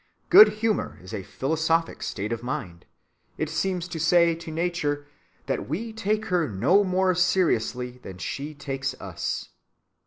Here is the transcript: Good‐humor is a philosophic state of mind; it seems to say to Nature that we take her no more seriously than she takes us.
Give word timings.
Good‐humor 0.31 0.99
is 1.03 1.13
a 1.13 1.21
philosophic 1.21 2.01
state 2.01 2.33
of 2.33 2.41
mind; 2.41 2.87
it 3.37 3.51
seems 3.51 3.87
to 3.89 3.99
say 3.99 4.33
to 4.33 4.49
Nature 4.49 5.05
that 5.45 5.69
we 5.69 5.93
take 5.93 6.25
her 6.33 6.49
no 6.49 6.83
more 6.83 7.13
seriously 7.13 7.99
than 7.99 8.17
she 8.17 8.55
takes 8.55 8.95
us. 8.99 9.49